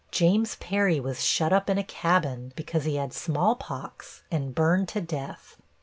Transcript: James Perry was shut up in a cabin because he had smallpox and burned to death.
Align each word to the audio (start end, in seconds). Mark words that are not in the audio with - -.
James 0.09 0.55
Perry 0.55 0.99
was 0.99 1.23
shut 1.23 1.53
up 1.53 1.69
in 1.69 1.77
a 1.77 1.83
cabin 1.83 2.53
because 2.55 2.85
he 2.85 2.95
had 2.95 3.13
smallpox 3.13 4.23
and 4.31 4.55
burned 4.55 4.87
to 4.89 4.99
death. 4.99 5.57